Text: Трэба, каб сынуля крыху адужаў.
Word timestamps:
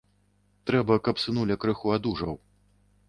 Трэба, 0.69 0.97
каб 1.07 1.21
сынуля 1.25 1.59
крыху 1.67 1.93
адужаў. 1.97 2.35